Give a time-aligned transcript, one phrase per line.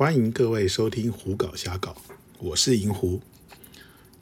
[0.00, 1.90] 欢迎各位收听《胡搞瞎搞》，
[2.38, 3.20] 我是银狐。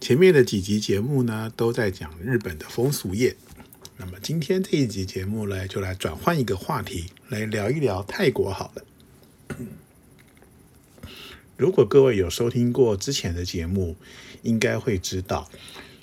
[0.01, 3.37] 前面的几集节目呢，都在讲日本的风俗业。
[3.97, 9.57] 那么今天这一集节目呢，就来转换一个话题，来聊一聊泰国好了。
[11.57, 13.95] 如果各位有收听过之前的节目，
[14.43, 15.49] 应该会知道，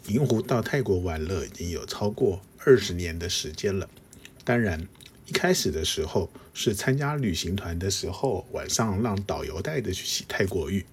[0.08, 3.90] 银狐到泰国玩乐已经有超过二十年的时间了。
[4.46, 4.88] 当然，
[5.28, 10.86] 一开始的时候是参加旅行团的时候，晚上让导游带着去洗泰国浴。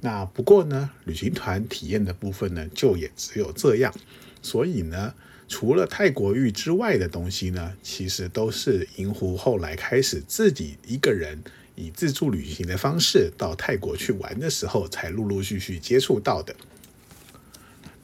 [0.00, 3.94] 那不过呢，旅行团体验的部分呢，就也只有这样。
[4.40, 5.12] 所以呢，
[5.48, 11.42] 除了泰国浴之外的东西呢，其实都是银狐后来开始自己一个人
[11.74, 16.54] 以自助旅行的方式到泰国去玩的时候，才陆陆续续接触到的。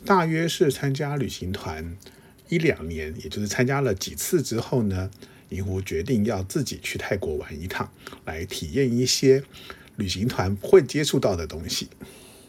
[0.05, 1.97] 大约是参加旅行团
[2.49, 5.11] 一两年，也就是参加了几次之后呢，
[5.49, 7.91] 银狐决定要自己去泰国玩一趟，
[8.25, 9.43] 来体验一些。
[9.97, 11.89] 旅行团会接触到的东西，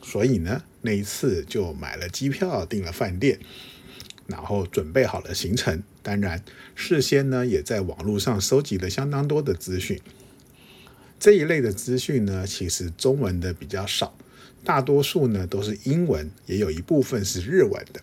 [0.01, 3.37] 所以呢，那一次就买了机票，订了饭店，
[4.25, 5.83] 然后准备好了行程。
[6.01, 10.01] 当然，事先呢也在网络上收集了相当多的资讯。
[11.19, 14.17] 这一类的资讯呢，其实中文的比较少，
[14.63, 18.01] 大多数呢都是英文，也有一部分是日文的。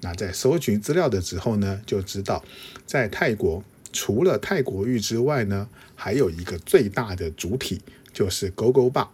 [0.00, 2.44] 那在搜寻资料的时候呢，就知道
[2.84, 7.80] 在泰国除了泰国浴之外呢，还有一个最大的主体。
[8.16, 9.10] 就是勾勾坝，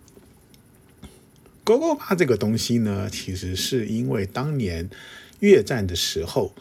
[1.65, 4.89] 勾勾坝这个东西呢，其实是因为当年
[5.41, 6.55] 越战的时候，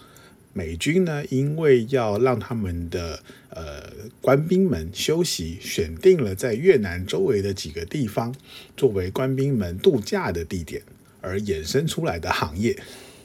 [0.52, 3.83] 美军呢因为要让他们的呃
[4.22, 8.33] 官兵们休息，选定了在越南周围的几个地方
[8.75, 10.81] 作为官兵们度假的地点
[11.22, 12.75] 而衍生出来的行业。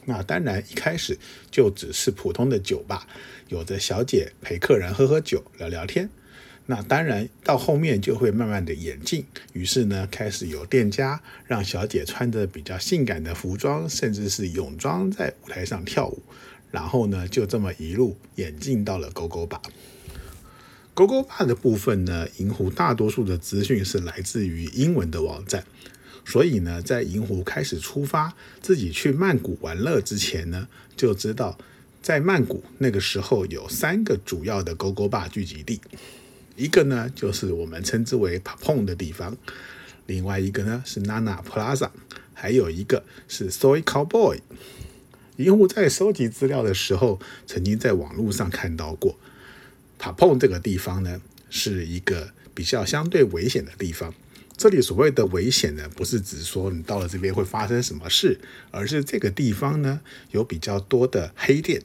[0.07, 1.19] 那当然一开始
[1.51, 3.07] 就只是普通的酒吧，
[3.49, 6.09] 有着小姐陪客人喝喝酒、聊聊天。
[6.69, 16.21] 那当然，到后面就会慢慢的演进，于是呢，开始有店家让小姐穿着比较性感的服装，甚至是泳装在舞台上跳舞，
[16.73, 19.63] 然后呢，就这么一路演进到了狗狗吧。
[20.93, 25.65] 狗狗吧的部分呢，银湖大多数的资讯是来自于英文的网站，
[26.29, 30.67] 所以呢，在银湖开始出发自己去曼谷玩乐之前呢，
[30.97, 31.57] 就知道
[32.03, 35.81] 在曼谷那个时候有三个主要的勾勾坝聚集地。
[36.57, 39.37] 一个呢，就是我们称之为 p a p o n 的地方；
[40.07, 41.91] 另外一个呢是 Nana Plaza，
[42.35, 44.41] 还有一个是 Soy Cowboy。
[45.37, 49.17] 银狐在收集资料的时候，曾经在网络上看到过
[49.99, 51.21] p a p o n 这个地方呢，
[51.51, 54.13] 是一个比较相对危险的地方。
[54.57, 58.41] 这里所谓的危险呢，不是指说你到了这边会发生什么事，
[58.71, 60.01] 而是这个地方呢
[60.31, 61.83] 有比较多的黑店。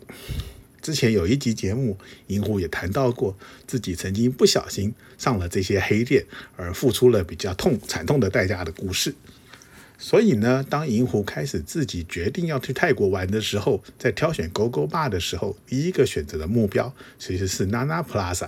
[0.81, 3.37] 之前有一集节目，银狐也谈到过
[3.67, 9.13] 自己曾经不小心上了这些黑店，而付出了比较痛惨痛的代价的故事。
[9.99, 18.47] 所以呢，当银狐开始自己决定要去泰国玩的时候，在挑选勾勾坝的时候，第一个选择的目标其实是 Nana Plaza。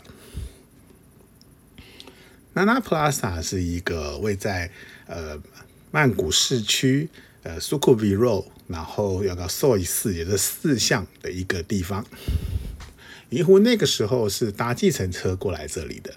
[2.56, 4.70] Nana Plaza 是一个位在
[5.08, 5.42] 呃
[5.92, 7.10] 曼谷市区
[7.44, 8.46] 呃 s u k u v i r o。
[8.66, 12.04] 然后要到 Soy 四，也是四巷的一个地方。
[13.30, 16.14] 银湖那个时候是搭计程车过来这里的。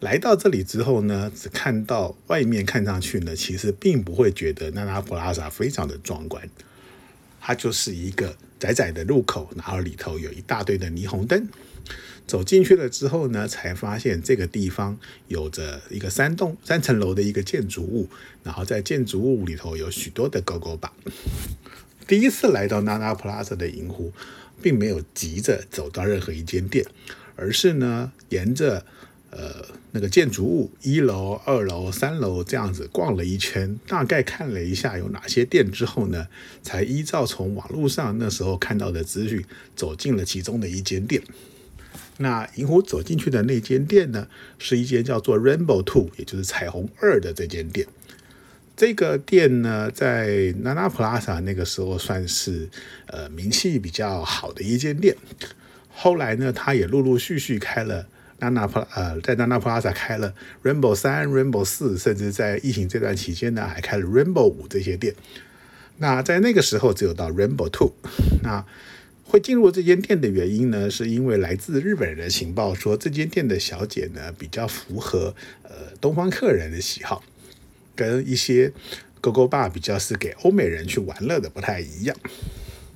[0.00, 6.46] 来到这里之后呢，只看到外面看上去呢，其实并不会觉得那拉普拉萨非常的壮观。
[7.40, 11.48] 它就是一个窄窄的路口，然后里头有一大堆的霓虹灯。
[12.30, 14.96] 走进去了之后呢，才发现这个地方
[15.26, 18.08] 有着一个三栋三层楼的一个建筑物，
[18.44, 20.92] 然后在建筑物里头有许多的勾勾吧。
[22.06, 24.12] 第一次来到娜娜 Plaza 的银湖，
[24.62, 26.86] 并没有急着走到任何一间店，
[27.34, 28.86] 而是呢沿着
[29.30, 36.28] 呃那个建筑物一楼、二楼、三楼这样子逛了一圈，大概看了一下有哪些店之后呢，
[36.62, 41.20] 才依照从网络上那时候看到的资讯，走进了其中的一间店。
[42.20, 47.86] 那银狐走进去的那间店呢，是一间叫做 Rainbow Two，也就是彩虹二的这间店。
[48.76, 50.28] 这个店呢，在
[50.62, 52.68] Nana Plaza 那个时候算是
[53.06, 55.16] 呃名气比较好的一间店。
[55.88, 58.06] 后来呢，他也陆陆续续开了
[58.38, 65.14] Nana Pla 呃，在 Nana Plaza 开了 Rainbow 三、Rainbow 四，甚至在疫情这段期间呢，还开了 Rainbow 五这些店。
[65.96, 67.92] 那在那个时候，只有到 Rainbow Two。
[68.42, 68.64] 那
[69.30, 75.32] 会进入这间店的原因呢，是因为来自日本人的情报说，这间店的小姐呢比较符合
[75.62, 77.22] 呃东方客人的喜好，
[77.94, 78.72] 跟一些
[79.20, 82.16] 勾勾吧比较是给欧美人去玩乐的不太一样。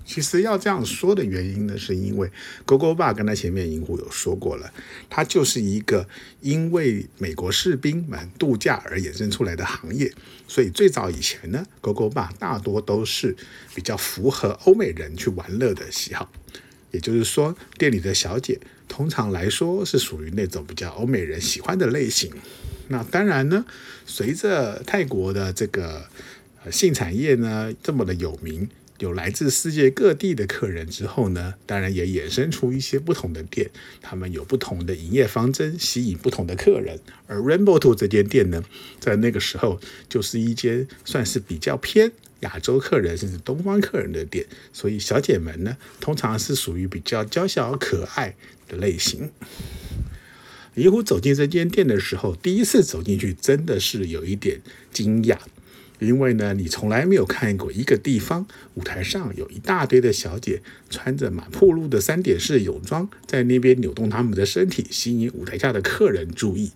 [0.06, 2.30] 其实要这样说的原因呢，是因为
[2.66, 4.70] GoGo Bar 跟他前面银狐有说过了，
[5.08, 6.06] 它就是一个
[6.40, 10.12] 因为美国士兵们度假而衍生出来的行业，
[10.46, 13.34] 所以最早以前呢，GoGo Bar 大多都是
[13.74, 16.30] 比较符合欧美人去玩乐的喜好，
[16.90, 22.30] 也就是说，店里的小姐通常来说是属于那种比较欧美人喜欢的类型。
[22.88, 23.64] 那当然呢，
[24.04, 26.06] 随着泰国的这个
[26.70, 28.68] 性产业呢这么的有名。
[28.98, 33.68] 有来自世界各地的客人之后呢，当然也衍生出一些不同的店，
[34.00, 37.00] 他们有不同的营业方针，吸引不同的客人。
[37.26, 38.62] 而 Rainbow Two 这间店呢，
[39.00, 48.36] 在那个时候就是一间算是比较偏亚洲客人甚至东方客人的店，所以小姐们呢，通常是属于比较娇小可爱
[48.68, 49.30] 的类型。
[50.76, 54.60] 银狐走进这间店的时候，第一次走进去真的是有一点
[54.92, 55.38] 惊讶。
[56.00, 60.60] 因为呢，你从来没有看过一个地方舞台上有一大堆的小姐
[60.90, 66.72] 穿着满铺路的三点式泳装，在那边扭动她们的身体，吸引舞台下的客人注意。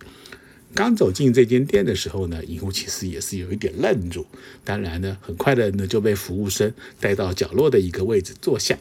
[0.74, 4.26] 刚走进这间店的时候呢，银狐其实也是有一点愣住。
[4.64, 8.78] 当然呢，很快的呢就被服务生带到角落的一个位置坐下。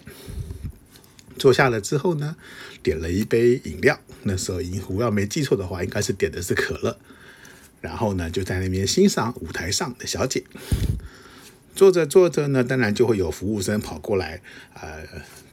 [1.37, 2.35] 坐下了之后呢，
[2.83, 3.99] 点了一杯饮料。
[4.23, 6.97] 那时候银狐要没记错的话，应该是点的是可乐。
[7.81, 10.44] 然后呢，就在那边欣赏舞台上的小姐。
[11.75, 14.41] 坐着坐着呢，当然就会有服务生跑过来，
[14.74, 15.03] 呃，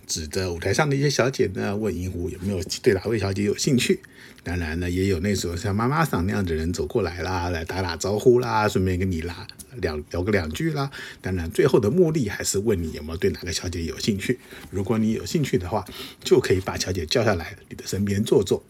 [0.06, 4.00] 指着舞台上的一些小姐呢，问银狐有没有对哪位小姐有兴趣。
[4.42, 9.46] 当然呢，也有那时候像妈妈桑那样的人走过来啦，来打打招呼啦，顺便跟你啦
[9.76, 10.90] 两聊个两句啦。
[11.20, 14.38] 当然，最后的目的还是问你有没有对哪个小姐有兴趣。
[14.70, 15.84] 如果你有兴趣的话，
[16.22, 18.62] 就可以把小姐叫下来你的身边坐坐。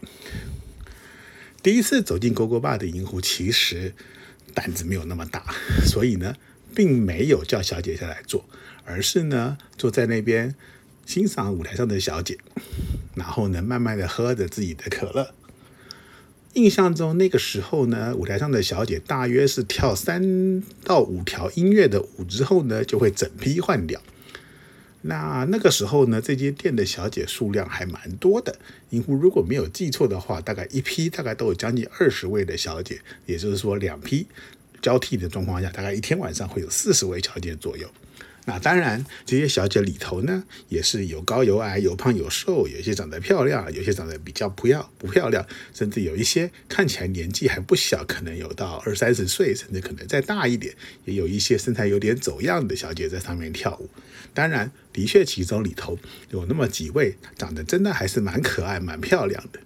[1.64, 3.94] 第一次走进勾勾坝的银湖，其实
[4.52, 5.43] 胆子没有那么大，
[5.87, 6.37] 所以呢，
[6.75, 8.44] 并没有叫小姐下来坐，
[8.84, 10.55] 而是呢，坐在那边
[11.06, 12.37] 欣赏舞台上的小姐，
[13.14, 15.32] 然后呢，慢慢的喝着自己的可乐。
[16.52, 24.02] 印象中那个时候呢，舞台上的小姐大约是跳三到五条音乐的舞之后呢，就会整批换掉。
[25.06, 28.56] 那那个时候呢，这间店的小姐数量还蛮多的。
[28.91, 34.27] 银狐如果没有记错的话，大概一批大概都有将近二十位的小姐，也就是说两批
[34.81, 37.87] 交替的状况下，大概一天晚上会有四十位小姐左右。
[38.46, 50.75] 那当然，这些小姐里头呢，也是有高有矮，有胖有瘦，有些长得漂亮，有些长得比较不要不漂亮，甚至有一些看起来年纪还不小，可能有到二三十岁，甚至可能再大一点，
[51.06, 53.88] 也有一些身材有点走样的小姐在上面跳舞。
[54.35, 55.99] 当然，的确其中里头
[56.31, 59.61] 有那么几位长得真的还是蛮可爱、蛮漂亮的。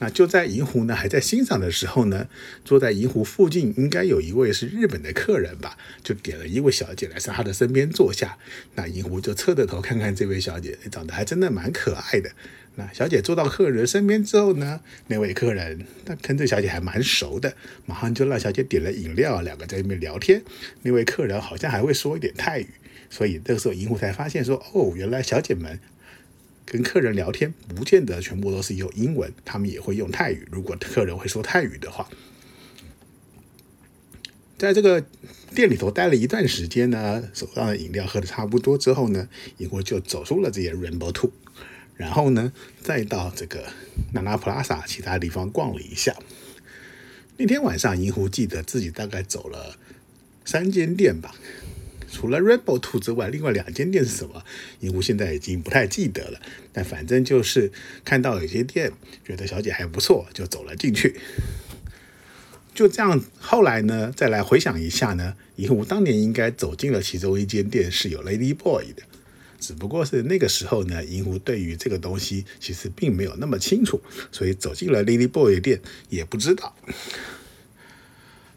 [0.00, 2.26] 那就在银狐呢还在欣赏的时候呢，
[2.64, 8.36] 坐在银狐附近应该有一位是日本的客人吧，就点了一位小姐来在他的身边坐下。
[8.74, 12.30] 那银狐就侧着头看看这位小姐，长得还真的蛮可爱的。
[12.74, 17.54] 那小姐坐到客人身边之后呢，那位客人他跟这小姐还蛮熟的，
[17.86, 20.42] 马上就让小姐点了饮料，两个在那边聊天。
[20.82, 22.66] 那位客人好像还会说一点泰语，
[23.08, 25.78] 所以这个时候银狐才发现说，哦，原来小姐们。
[26.66, 30.48] 跟客人聊天，不见得全部都是用英文，他们也会用泰语。
[30.50, 32.08] 如果客人会说泰语的话，
[34.56, 35.04] 在这个
[35.54, 39.28] 店里头待了一段时间呢，手上的饮料喝的差不多之后呢，
[39.58, 41.32] 银狐就走出了这些 Rainbow Two，
[41.96, 43.66] 然后呢，再到这个
[44.14, 46.16] Nana Plaza 其他地方逛了一下。
[47.36, 49.76] 那天晚上，银狐记得自己大概走了
[50.44, 51.34] 三间店吧。
[52.14, 54.44] 除了 Rainbow Two 之外，另外两间店是什么？
[54.78, 56.40] 银狐现在已经不太记得了。
[56.72, 57.72] 但反正就是
[58.04, 58.92] 看到有些店，
[59.26, 61.16] 觉得小姐还不错，就走了进去。
[62.72, 69.02] 就这样，后来呢，再来回想一下呢，银狐当年应该走进了其中一间店是有 Lady Boy 的，
[69.58, 76.76] 只不过是那个时候呢，银狐对于这个东西其实并没有那么清楚，所以走进了 Lady Boy 的店也不知道。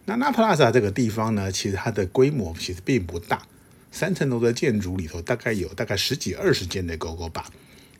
[0.09, 3.45] 那那 Plaza 这个地方呢，其实它的规模其实并不大，
[3.91, 7.43] 三层楼的建筑里头大概有大概十几二十间的 g o g o Bar。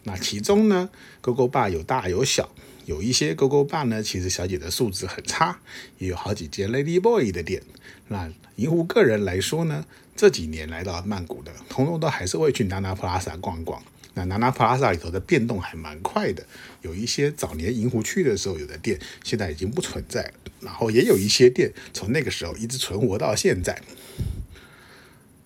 [0.03, 0.89] 那其中呢
[1.21, 2.49] g o g o Bar 有大有小，
[2.85, 5.59] 有一些 g o g o Bar 呢，其实小姐的素质很差，
[5.97, 7.61] 也有好几间 Lady Boy 的店。
[8.07, 9.83] 那银狐个人来说呢，
[10.15, 13.83] 这几年来到曼谷的，通通都还是会去 Nana Plaza 逛逛。
[14.17, 16.43] 那 Nana Plaza 里头的变动还蛮快的，
[16.81, 20.33] 有一些早年银湖去的时候有的店，现在已经不存在了。
[20.61, 23.79] 然后也有一些店从那个时候一直存活到现在。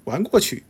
[0.06, 0.64] 玩过去，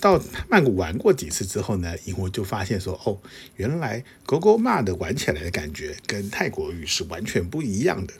[0.00, 3.18] 到曼谷玩过几次之后呢，银狐就发现说，哦，
[3.56, 8.12] 原来 GoGo 骂的玩起来的感觉跟泰国浴是完全不一样的。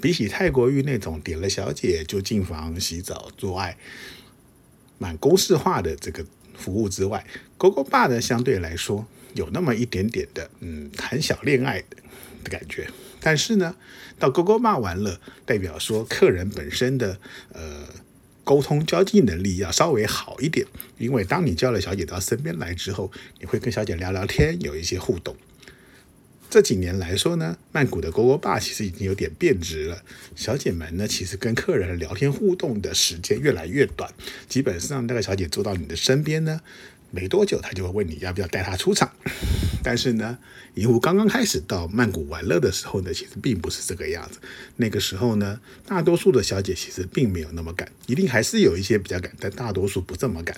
[0.00, 3.76] 比起泰国浴那种点了小姐就进房洗澡做爱，
[4.98, 6.26] 蛮公式化的这个。
[6.56, 7.24] 服务之外
[7.58, 12.88] ，GoGo Bar 呢相对来说有那么一点点的嗯谈小恋爱的感觉。
[13.20, 13.74] 但是呢，
[14.18, 17.18] 到 GoGo Bar 玩了，代表说客人本身的
[17.52, 17.86] 呃
[18.44, 20.64] 沟通交际能力要稍微好一点，
[20.98, 23.10] 因为当你叫了小姐到身边来之后，
[23.40, 25.34] 你会跟小姐聊聊天，有一些互动。
[26.48, 30.02] 这几年来说呢，曼谷的勾勾爸其实已经有点变质了。
[30.34, 34.10] 小姐们呢，其实跟客人聊天互动的时间越来越短，
[34.48, 36.60] 基本上那个小姐坐到你的身边呢，
[37.10, 39.10] 没多久他就会问你要不要带她出场。
[39.82, 40.36] 但是呢，
[40.74, 44.38] 银狐刚刚开始到曼谷玩乐的时候呢，其实并不是这个样子。
[44.76, 50.56] 那个时候呢，大多数的小姐其实并没有那么赶，一定还是有一些比较赶，但大多数不这么赶。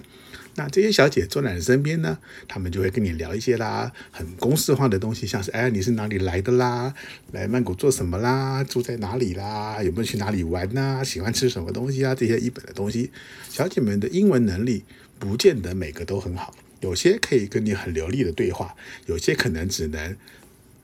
[0.54, 6.92] 那这些小姐坐在你身边呢，她们就会跟你聊一些啦，很公式化的东西，像是哎你是哪里来的啦，
[7.32, 13.10] 来曼谷做什么啦，住在哪里啦，有没有去哪里玩呐，喜欢吃什么东西啊，这些一本的东西。
[13.50, 14.84] 小姐们的英文能力
[15.18, 18.74] 不见得每个都很好，有些可以跟你很流利的对话，
[19.06, 20.16] 有些可能只能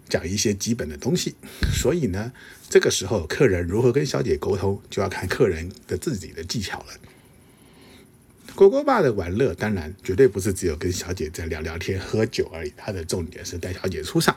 [0.08, 1.34] 讲一些基本的东西。
[1.72, 2.32] 所以呢，
[2.68, 6.86] 这个时候客人如何跟小姐沟通，就要看客人的自己的技巧了。
[8.54, 12.72] 勾勾爸的玩乐，当然绝对不是只有跟小姐在聊聊天、喝酒而已。
[12.76, 14.36] 他的重点是带小姐出场。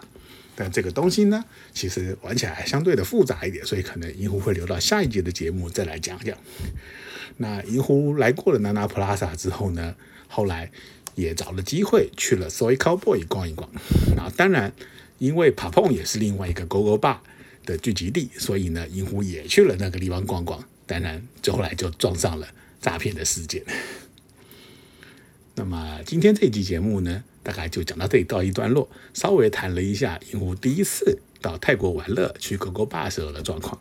[0.60, 6.36] 但这个东西呢，其实玩起来相对的复杂一点，所以可能银狐会留到下一节的节目再来讲讲。
[7.38, 9.94] 那银狐来过了娜娜 Plaza 之后呢，
[10.28, 10.72] 后来
[11.14, 13.70] 也找了机会去了 Soy Cowboy 逛一逛。
[14.16, 14.74] 那当然，
[15.20, 17.18] 因为 Papong 也是另外一个 Go Go Bar
[17.64, 20.64] 的聚集地，所以呢，银狐也去了那个地方逛逛。
[20.88, 22.48] 当然，就后来就撞上了
[22.82, 23.64] 诈骗的事件。
[25.54, 33.80] 那么今天这期节目呢，大概就讲到这里到一段落，稍微谈了一下银狐第一次到泰国玩乐去狗狗坝时候的状况。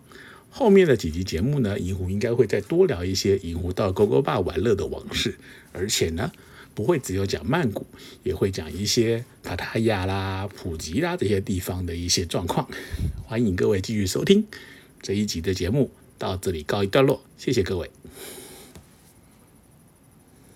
[0.51, 5.37] 后面的几集节目呢，银狐应该会再多聊一些银狐到狗狗坝玩乐的往事，
[5.73, 6.31] 而且呢，
[6.77, 7.85] 不会只有讲曼谷，
[8.23, 12.69] 也会讲一些帕塔亚啦、普吉啦这些地方的一些状况。
[13.25, 14.47] 欢迎各位继续收听
[15.03, 17.91] 这一集的节目，到这里告一段落，谢谢各位。